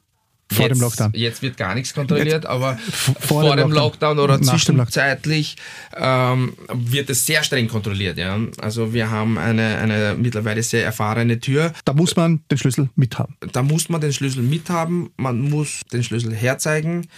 [0.51, 1.13] vor jetzt, dem Lockdown.
[1.15, 5.57] Jetzt wird gar nichts kontrolliert, aber vor vor, dem Lockdown Lockdown, oder zwischenzeitlich
[5.97, 8.19] ähm, wird es sehr streng kontrolliert.
[8.19, 8.39] Ja?
[8.61, 11.73] Also wir haben eine, eine mittlerweile sehr erfahrene Tür.
[11.85, 13.37] Da muss man den Schlüssel mithaben.
[13.53, 17.09] Da muss man den Schlüssel mithaben, man muss den Schlüssel herzeigen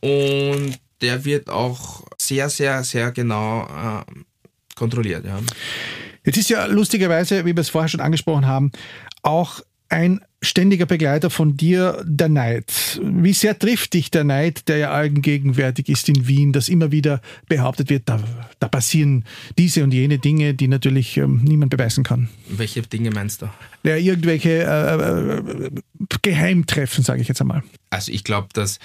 [0.00, 4.04] und der wird auch sehr, sehr, sehr genau äh,
[4.74, 5.24] kontrolliert.
[5.24, 5.40] Ja.
[6.24, 8.72] Jetzt ist ja lustigerweise, wie wir es vorher schon angesprochen haben,
[9.22, 13.00] auch ein ständiger Begleiter von dir der Neid.
[13.02, 17.20] Wie sehr trifft dich der Neid, der ja allgegenwärtig ist in Wien, dass immer wieder
[17.48, 18.22] behauptet wird, da,
[18.60, 19.24] da passieren
[19.56, 22.28] diese und jene Dinge, die natürlich ähm, niemand beweisen kann?
[22.48, 23.50] Welche Dinge meinst du?
[23.82, 25.70] Ja, irgendwelche äh, äh,
[26.22, 27.62] Geheimtreffen, sage ich jetzt einmal.
[27.90, 28.78] Also ich glaube, dass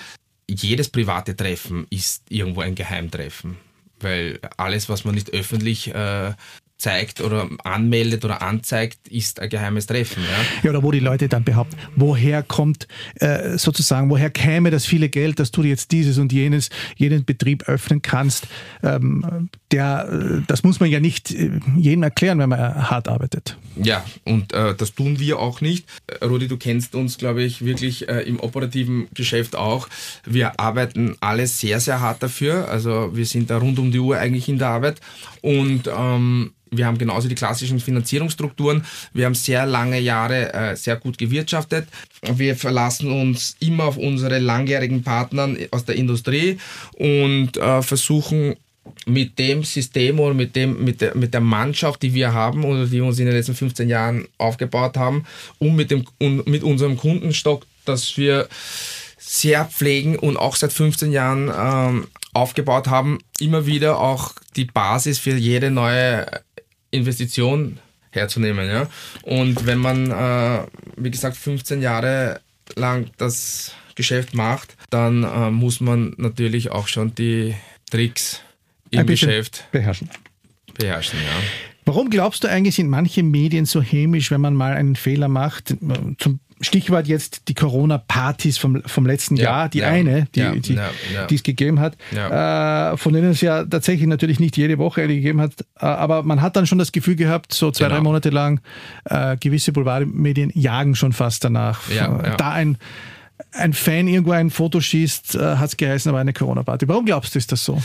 [0.50, 3.58] jedes private Treffen ist irgendwo ein Geheimtreffen
[4.04, 6.34] weil alles, was man nicht öffentlich äh,
[6.84, 10.22] zeigt oder anmeldet oder anzeigt, ist ein geheimes Treffen.
[10.22, 14.86] Ja, ja oder wo die Leute dann behaupten, woher kommt äh, sozusagen, woher käme das
[14.86, 18.48] viele Geld, dass du jetzt dieses und jenes, jeden Betrieb öffnen kannst.
[18.84, 23.58] Ähm, der, äh, das muss man ja nicht äh, jedem erklären, wenn man hart arbeitet.
[23.82, 25.88] Ja, und äh, das tun wir auch nicht.
[26.08, 29.88] Äh, Rudi, du kennst uns, glaube ich, wirklich äh, im operativen Geschäft auch.
[30.26, 32.68] Wir arbeiten alle sehr, sehr hart dafür.
[32.68, 35.00] Also wir sind da rund um die Uhr eigentlich in der Arbeit.
[35.42, 38.86] Und ähm, wir haben genauso die klassischen Finanzierungsstrukturen.
[39.14, 41.88] Wir haben sehr lange Jahre äh, sehr gut gewirtschaftet.
[42.36, 46.58] Wir verlassen uns immer auf unsere langjährigen Partner aus der Industrie
[46.98, 48.56] und äh, versuchen
[49.06, 52.86] mit dem System oder mit, dem, mit, der, mit der Mannschaft, die wir haben oder
[52.86, 55.26] die wir uns in den letzten 15 Jahren aufgebaut haben
[55.60, 58.48] und mit, dem, und mit unserem Kundenstock, dass wir
[59.18, 65.20] sehr pflegen und auch seit 15 Jahren ähm, aufgebaut haben, immer wieder auch die Basis
[65.20, 66.26] für jede neue
[66.94, 67.80] Investition
[68.12, 68.68] herzunehmen.
[68.68, 68.88] Ja?
[69.24, 70.66] Und wenn man, äh,
[70.98, 72.40] wie gesagt, 15 Jahre
[72.76, 77.56] lang das Geschäft macht, dann äh, muss man natürlich auch schon die
[77.90, 78.42] Tricks
[78.92, 80.10] im Geschäft beherrschen.
[80.76, 81.42] Beherrschen, ja.
[81.86, 85.76] Warum glaubst du eigentlich, sind manche Medien so hämisch, wenn man mal einen Fehler macht?
[86.18, 90.52] Zum Stichwort jetzt die Corona-Partys vom, vom letzten ja, Jahr, die ja, eine, die, ja,
[90.52, 90.80] die,
[91.30, 95.16] die, es gegeben hat, äh, von denen es ja tatsächlich natürlich nicht jede Woche eine
[95.16, 97.96] gegeben hat, äh, aber man hat dann schon das Gefühl gehabt, so zwei, genau.
[97.96, 98.62] drei Monate lang,
[99.06, 101.82] äh, gewisse Boulevardmedien jagen schon fast danach.
[102.38, 102.78] Da ein,
[103.52, 106.88] ein Fan irgendwo ein Foto schießt, äh, hat es geheißen, aber eine Corona-Party.
[106.88, 107.82] Warum glaubst du, ist das so?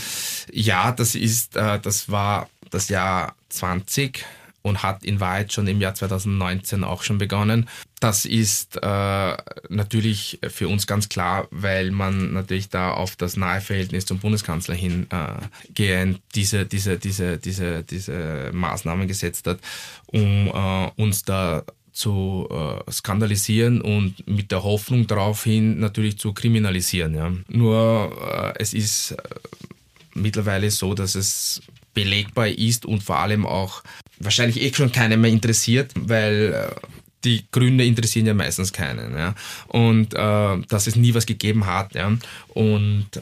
[0.51, 4.25] Ja, das ist, äh, das war das Jahr 20
[4.61, 7.69] und hat in Wahrheit schon im Jahr 2019 auch schon begonnen.
[7.99, 9.37] Das ist äh,
[9.69, 14.75] natürlich für uns ganz klar, weil man natürlich da auf das nahe Verhältnis zum Bundeskanzler
[14.75, 19.59] hingehend äh, diese, diese, diese, diese, diese Maßnahmen gesetzt hat,
[20.07, 26.33] um äh, uns da zu äh, skandalisieren und mit der Hoffnung darauf hin natürlich zu
[26.33, 27.13] kriminalisieren.
[27.13, 27.33] Ja.
[27.49, 29.17] Nur äh, es ist äh,
[30.13, 31.61] mittlerweile so, dass es
[31.93, 33.83] belegbar ist und vor allem auch
[34.19, 36.87] wahrscheinlich eh schon keinen mehr interessiert, weil äh,
[37.23, 39.17] die Gründe interessieren ja meistens keinen.
[39.17, 39.35] Ja?
[39.67, 41.95] Und äh, dass es nie was gegeben hat.
[41.95, 42.11] Ja?
[42.49, 43.21] Und äh,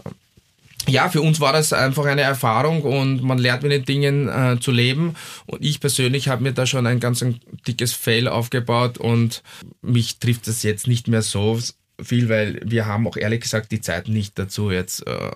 [0.88, 4.58] ja, für uns war das einfach eine Erfahrung und man lernt mit den Dingen äh,
[4.60, 5.16] zu leben.
[5.46, 9.44] Und ich persönlich habe mir da schon ein ganz ein dickes Fail aufgebaut und
[9.82, 11.60] mich trifft das jetzt nicht mehr so
[12.02, 15.32] viel, weil wir haben auch ehrlich gesagt die Zeit nicht dazu, jetzt äh,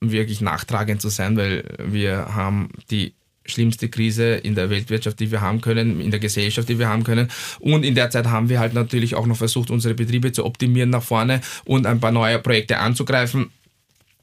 [0.00, 3.12] wirklich nachtragend zu sein, weil wir haben die
[3.50, 7.04] schlimmste Krise in der Weltwirtschaft, die wir haben können, in der Gesellschaft, die wir haben
[7.04, 7.28] können.
[7.58, 10.90] Und in der Zeit haben wir halt natürlich auch noch versucht, unsere Betriebe zu optimieren
[10.90, 13.50] nach vorne und ein paar neue Projekte anzugreifen.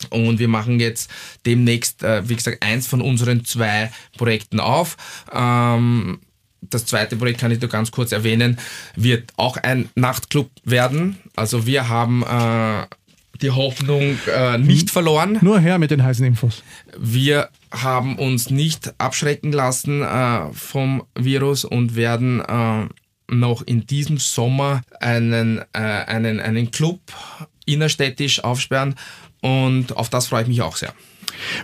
[0.09, 1.09] Und wir machen jetzt
[1.45, 4.95] demnächst, äh, wie gesagt, eins von unseren zwei Projekten auf.
[5.33, 6.19] Ähm,
[6.61, 8.57] das zweite Projekt kann ich nur ganz kurz erwähnen,
[8.95, 11.17] wird auch ein Nachtclub werden.
[11.35, 12.85] Also wir haben äh,
[13.41, 15.37] die Hoffnung äh, nicht verloren.
[15.41, 16.63] Nur her mit den heißen Infos.
[16.97, 22.87] Wir haben uns nicht abschrecken lassen äh, vom Virus und werden äh,
[23.29, 26.99] noch in diesem Sommer einen, äh, einen, einen Club
[27.65, 28.95] innerstädtisch aufsperren
[29.41, 30.93] und auf das freue ich mich auch sehr.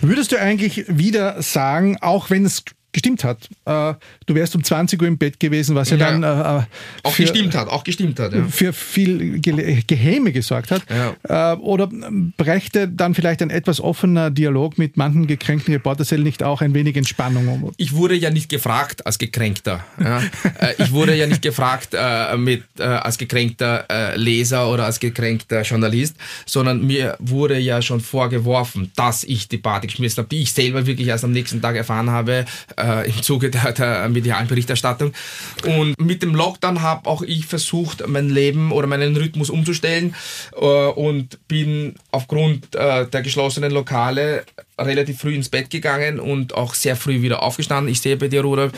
[0.02, 3.50] Würdest du eigentlich wieder sagen, auch wenn es gestimmt hat.
[3.66, 6.64] Äh, du wärst um 20 Uhr im Bett gewesen, was ja, ja dann äh, äh
[7.04, 8.46] auch für, gestimmt hat, auch gestimmt hat, ja.
[8.46, 10.84] für viel Ge Gehäme gesorgt hat.
[10.90, 11.54] Ja.
[11.54, 11.90] Äh, oder
[12.38, 16.96] brächte dann vielleicht ein etwas offener Dialog mit manchen gekränkten Reporterzellen nicht auch ein wenig
[16.96, 17.72] Entspannung um?
[17.78, 19.84] Ich wurde ja nicht gefragt als Gekränkter.
[20.00, 20.22] Äh,
[20.78, 26.86] ich wurde ja nicht gefragt äh, mit, als gekränkter Leser oder als gekränkter Journalist, sondern
[26.86, 31.08] mir wurde ja schon vorgeworfen, dass ich die Party geschmissen habe, die ich selber wirklich
[31.08, 32.46] erst am nächsten Tag erfahren habe
[32.84, 35.14] äh, im Zuge der, der medialen Berichterstattung.
[35.66, 40.16] Und mit dem Lockdown habe auch ich versucht, mein Leben oder meinen Rhythmus umzustellen
[40.56, 44.44] äh, und bin aufgrund äh, der geschlossenen Lokale
[44.80, 47.92] relativ früh ins Bett gegangen und auch sehr früh wieder aufgestanden.
[47.92, 48.72] Ich sehe bei dir, Rudolf,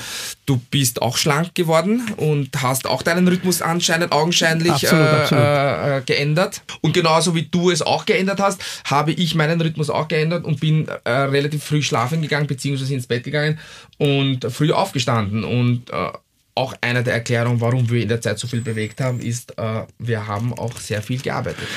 [0.46, 5.44] du bist auch schlank geworden und hast auch deinen Rhythmus anscheinend augenscheinlich absolut, äh, absolut.
[5.44, 6.62] Äh, geändert.
[6.82, 10.60] Und genauso wie du es auch geändert hast, habe ich meinen Rhythmus auch geändert und
[10.60, 13.58] bin äh, relativ früh schlafen gegangen, beziehungsweise ins Bett gegangen
[13.97, 16.10] und früh aufgestanden und äh,
[16.58, 19.84] auch eine der Erklärungen, warum wir in der Zeit so viel bewegt haben, ist, äh,
[19.99, 21.67] wir haben auch sehr viel gearbeitet.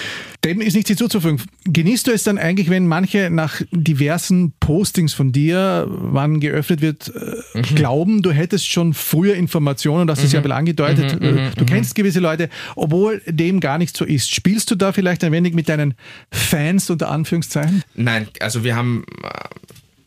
[0.45, 1.43] Dem ist nichts hinzuzufügen.
[1.65, 7.13] Genießt du es dann eigentlich, wenn manche nach diversen Postings von dir, wann geöffnet wird,
[7.13, 7.63] äh, mhm.
[7.75, 10.45] glauben, du hättest schon früher Informationen, das ist mhm.
[10.45, 11.67] ja angedeutet, mhm, äh, mhm, du mhm.
[11.67, 14.33] kennst gewisse Leute, obwohl dem gar nicht so ist.
[14.33, 15.95] Spielst du da vielleicht ein wenig mit deinen
[16.31, 17.83] Fans unter Anführungszeichen?
[17.97, 19.29] Nein, also wir haben äh,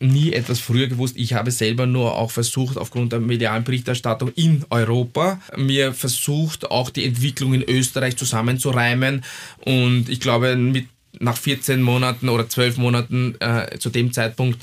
[0.01, 1.15] nie etwas früher gewusst.
[1.17, 6.89] Ich habe selber nur auch versucht, aufgrund der medialen Berichterstattung in Europa, mir versucht, auch
[6.89, 9.23] die Entwicklung in Österreich zusammenzureimen.
[9.65, 10.87] Und ich glaube, mit,
[11.19, 14.61] nach 14 Monaten oder 12 Monaten äh, zu dem Zeitpunkt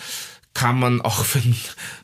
[0.54, 1.54] kann man auch von,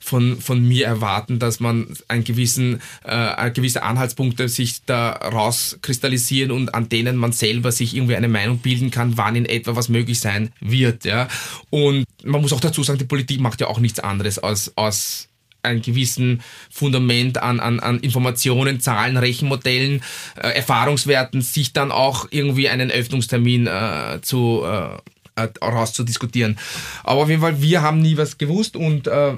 [0.00, 6.74] von, von mir erwarten, dass man einen gewissen, äh, gewisse Anhaltspunkte sich da rauskristallisieren und
[6.74, 10.20] an denen man selber sich irgendwie eine Meinung bilden kann, wann in etwa was möglich
[10.20, 11.04] sein wird.
[11.04, 11.28] Ja?
[11.70, 15.28] Und man muss auch dazu sagen, die Politik macht ja auch nichts anderes als, als
[15.64, 20.02] ein gewissen Fundament an, an, an Informationen, Zahlen, Rechenmodellen,
[20.37, 24.98] äh, Erfahrungswerten, sich dann auch irgendwie einen Öffnungstermin äh, zu äh,
[25.37, 26.59] äh, rauszudiskutieren.
[27.03, 29.35] Aber auf jeden Fall, wir haben nie was gewusst und äh,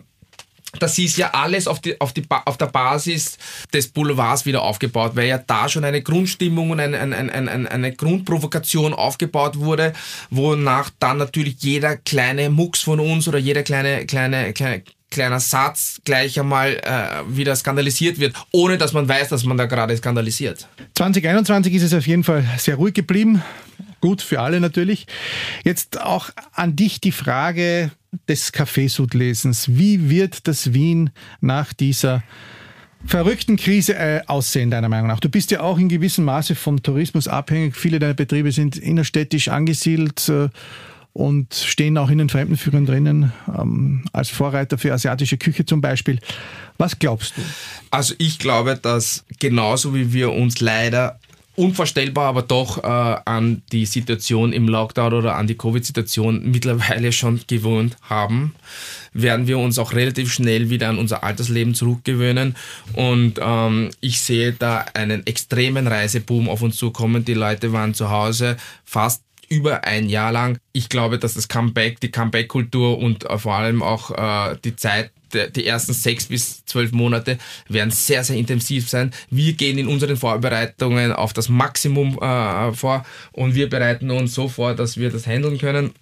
[0.79, 3.39] das ist ja alles auf, die, auf, die, auf der Basis
[3.73, 7.93] des Boulevards wieder aufgebaut, weil ja da schon eine Grundstimmung und eine, eine, eine, eine
[7.93, 9.93] Grundprovokation aufgebaut wurde,
[10.31, 16.01] wonach dann natürlich jeder kleine Mucks von uns oder jeder kleine, kleine, kleine kleiner Satz
[16.05, 20.69] gleich einmal äh, wieder skandalisiert wird, ohne dass man weiß, dass man da gerade skandalisiert.
[20.97, 23.43] 2021 ist es auf jeden Fall sehr ruhig geblieben.
[24.07, 25.09] Gut für alle natürlich.
[25.64, 27.90] Jetzt auch an dich die Frage
[28.29, 29.77] des Kaffeesudlesens.
[29.77, 32.23] Wie wird das Wien nach dieser
[33.05, 35.19] verrückten Krise äh, aussehen, deiner Meinung nach?
[35.19, 37.75] Du bist ja auch in gewissem Maße vom Tourismus abhängig.
[37.75, 40.51] Viele deiner Betriebe sind innerstädtisch angesiedelt äh,
[41.12, 46.21] und stehen auch in den Fremdenführern drinnen, ähm, als Vorreiter für asiatische Küche zum Beispiel.
[46.79, 47.42] Was glaubst du?
[47.90, 51.19] Also ich glaube, dass genauso wie wir uns leider
[51.57, 57.40] unvorstellbar, aber doch äh, an die Situation im Lockdown oder an die Covid-Situation mittlerweile schon
[57.47, 58.55] gewohnt haben,
[59.12, 62.57] werden wir uns auch relativ schnell wieder an unser Altersleben zurückgewöhnen.
[62.92, 67.25] Und ähm, ich sehe da einen extremen Reiseboom auf uns zukommen.
[67.25, 70.59] Die Leute waren zu Hause fast über ein Jahr lang.
[70.73, 75.11] Ich glaube, dass das Comeback, die Comeback-Kultur und äh, vor allem auch äh, die Zeit
[75.37, 79.12] die ersten sechs bis zwölf Monate werden sehr, sehr intensiv sein.
[79.31, 84.49] Wir gehen in unseren Vorbereitungen auf das Maximum äh, vor und wir bereiten uns so
[84.49, 85.92] vor, dass wir das handeln können.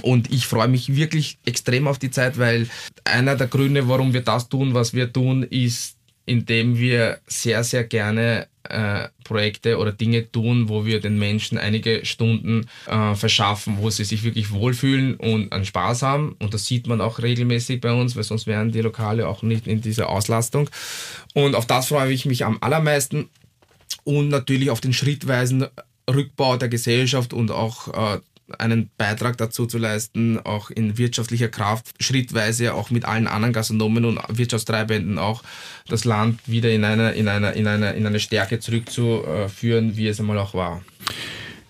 [0.00, 2.68] Und ich freue mich wirklich extrem auf die Zeit, weil
[3.04, 7.84] einer der Gründe, warum wir das tun, was wir tun, ist, indem wir sehr, sehr
[7.84, 13.90] gerne äh, Projekte oder Dinge tun, wo wir den Menschen einige Stunden äh, verschaffen, wo
[13.90, 16.36] sie sich wirklich wohlfühlen und einen Spaß haben.
[16.38, 19.66] Und das sieht man auch regelmäßig bei uns, weil sonst wären die Lokale auch nicht
[19.66, 20.70] in dieser Auslastung.
[21.34, 23.28] Und auf das freue ich mich am allermeisten.
[24.04, 25.66] Und natürlich auf den schrittweisen
[26.08, 28.20] Rückbau der Gesellschaft und auch äh,
[28.58, 34.04] einen Beitrag dazu zu leisten, auch in wirtschaftlicher Kraft, schrittweise auch mit allen anderen Gastronomen
[34.04, 35.42] und Wirtschaftstreibenden auch
[35.88, 40.20] das Land wieder in eine, in eine, in eine, in eine Stärke zurückzuführen, wie es
[40.20, 40.82] einmal auch war.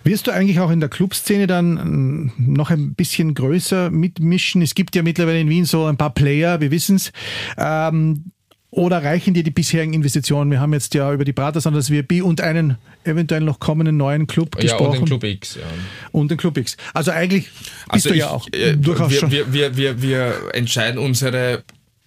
[0.04, 4.60] Wirst du eigentlich auch in der Clubszene dann ähm, noch ein bisschen größer mitmischen?
[4.62, 7.12] Es gibt ja mittlerweile in Wien so ein paar Player, wir wissen es.
[7.56, 8.32] Ähm,
[8.72, 10.50] oder reichen dir die bisherigen Investitionen?
[10.50, 13.98] Wir haben jetzt ja über die Bratas und das WB und einen eventuell noch kommenden
[13.98, 15.00] neuen Club ja, gesprochen.
[15.00, 15.62] Und den Club X, ja.
[16.10, 16.78] Und den Club X.
[16.94, 19.30] Also eigentlich bist also du ich, ja auch äh, durchaus wir, schon.
[19.30, 21.64] Wir, wir, wir, wir entscheiden unsere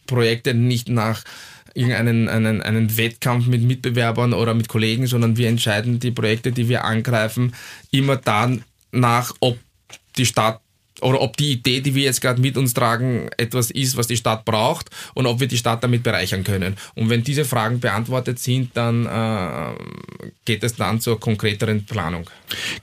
[0.07, 1.23] Projekte nicht nach
[1.75, 6.67] irgendeinen einen, einen Wettkampf mit Mitbewerbern oder mit Kollegen, sondern wir entscheiden die Projekte, die
[6.67, 7.53] wir angreifen,
[7.91, 9.59] immer dann nach, ob
[10.17, 10.61] die Stadt
[11.01, 14.17] oder ob die Idee, die wir jetzt gerade mit uns tragen, etwas ist, was die
[14.17, 16.77] Stadt braucht und ob wir die Stadt damit bereichern können.
[16.95, 22.29] Und wenn diese Fragen beantwortet sind, dann äh, geht es dann zur konkreteren Planung.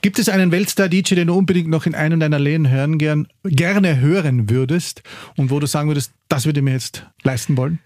[0.01, 3.99] Gibt es einen Weltstar-DJ, den du unbedingt noch in einem deiner Läden hören gern, gerne
[3.99, 5.01] hören würdest
[5.35, 7.79] und wo du sagen würdest, das würde ich mir jetzt leisten wollen?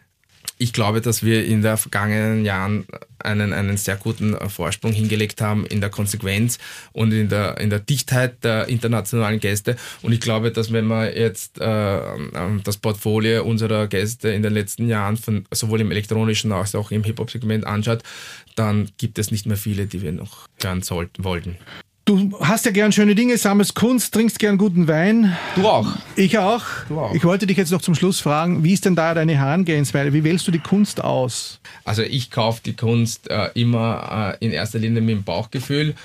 [0.57, 2.85] Ich glaube, dass wir in den vergangenen Jahren
[3.19, 6.57] einen, einen sehr guten Vorsprung hingelegt haben in der Konsequenz
[6.93, 9.75] und in der, in der Dichtheit der internationalen Gäste.
[10.01, 14.53] Und ich glaube, dass wenn man jetzt äh, ähm, das Portfolio unserer Gäste in den
[14.53, 18.03] letzten Jahren von, sowohl im elektronischen als auch im Hip-Hop-Segment anschaut,
[18.55, 21.57] dann gibt es nicht mehr viele, die wir noch hören sollten, wollten.
[22.07, 25.35] Du hast ja gern schöne Dinge, sammelst Kunst, trinkst gern guten Wein.
[25.55, 25.91] Du auch.
[26.15, 26.63] Ich auch.
[26.87, 27.13] Du auch.
[27.13, 30.13] Ich wollte dich jetzt noch zum Schluss fragen, wie ist denn da deine Herangehensweise?
[30.13, 31.59] Wie wählst du die Kunst aus?
[31.83, 35.95] Also ich kaufe die Kunst äh, immer äh, in erster Linie mit dem Bauchgefühl.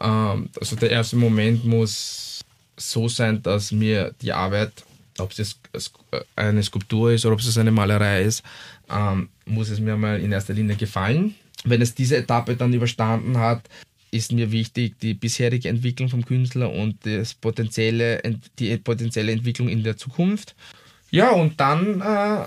[0.00, 2.40] Ähm, also der erste Moment muss
[2.76, 4.72] so sein, dass mir die Arbeit
[5.18, 5.58] ob es jetzt
[6.34, 8.42] eine Skulptur ist oder ob es eine Malerei ist,
[8.90, 11.36] ähm, muss es mir mal in erster Linie gefallen.
[11.64, 13.68] Wenn es diese Etappe dann überstanden hat,
[14.12, 18.22] ist mir wichtig die bisherige Entwicklung vom Künstler und das potenzielle,
[18.58, 20.54] die potenzielle Entwicklung in der Zukunft.
[21.10, 22.44] Ja, und dann äh,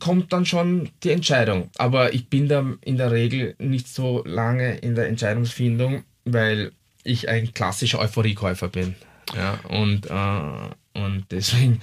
[0.00, 1.70] kommt dann schon die Entscheidung.
[1.76, 6.72] Aber ich bin da in der Regel nicht so lange in der Entscheidungsfindung, weil
[7.04, 8.96] ich ein klassischer Euphoriekäufer bin.
[9.34, 11.80] Ja, und, äh, und deswegen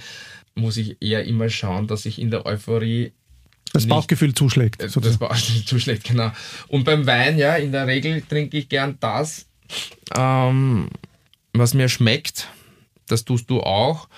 [0.54, 3.12] muss ich eher immer schauen, dass ich in der Euphorie
[3.72, 4.82] das Bauchgefühl zuschlägt.
[4.82, 5.18] Äh, sozusagen.
[5.18, 6.30] Das Bauchgefühl zuschlägt, genau.
[6.68, 9.46] Und beim Wein, ja, in der Regel trinke ich gern das,
[10.16, 10.88] ähm,
[11.52, 12.48] was mir schmeckt.
[13.08, 14.08] Das tust du auch.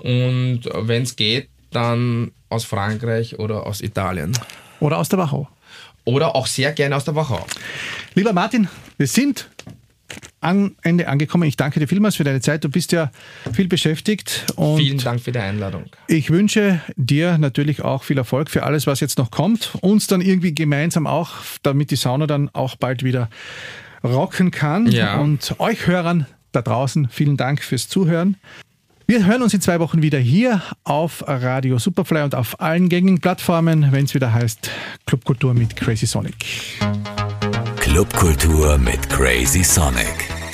[0.00, 4.36] Und wenn es geht, dann aus Frankreich oder aus Italien.
[4.80, 5.48] Oder aus der Wachau.
[6.04, 7.46] Oder auch sehr gerne aus der Wachau.
[8.14, 9.48] Lieber Martin, wir sind
[10.40, 11.44] am Ende angekommen.
[11.44, 12.64] Ich danke dir vielmals für deine Zeit.
[12.64, 13.10] Du bist ja
[13.52, 14.46] viel beschäftigt.
[14.76, 15.84] Vielen Dank für die Einladung.
[16.06, 19.72] Ich wünsche dir natürlich auch viel Erfolg für alles, was jetzt noch kommt.
[19.80, 21.32] Uns dann irgendwie gemeinsam auch,
[21.62, 23.28] damit die Sauna dann auch bald wieder
[24.02, 24.90] rocken kann.
[24.90, 25.18] Ja.
[25.18, 28.36] Und euch Hörern da draußen vielen Dank fürs Zuhören.
[29.06, 33.20] Wir hören uns in zwei Wochen wieder hier auf Radio Superfly und auf allen gängigen
[33.20, 34.70] Plattformen, wenn es wieder heißt
[35.04, 36.36] Clubkultur mit Crazy Sonic.
[37.80, 40.29] Clubkultur mit Crazy Sonic.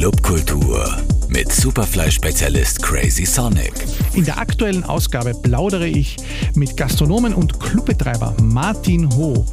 [0.00, 0.96] Clubkultur
[1.28, 3.74] mit Superfly-Spezialist Crazy Sonic.
[4.14, 6.16] In der aktuellen Ausgabe plaudere ich
[6.54, 9.44] mit Gastronomen und Clubbetreiber Martin Ho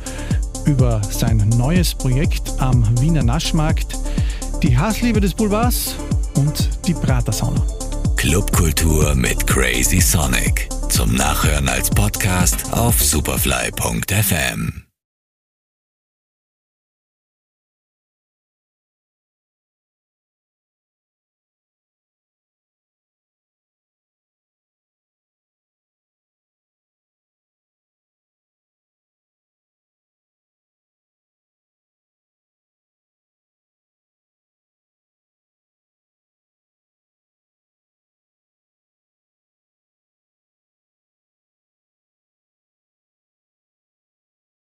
[0.63, 3.97] über sein neues Projekt am Wiener Naschmarkt,
[4.63, 5.95] die Hassliebe des Boulevards
[6.35, 7.61] und die Pratersauna.
[8.15, 10.69] Clubkultur mit Crazy Sonic.
[10.87, 14.86] Zum Nachhören als Podcast auf superfly.fm.